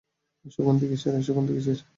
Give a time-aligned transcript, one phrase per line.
[0.45, 1.79] এই সুগন্ধি কিসের?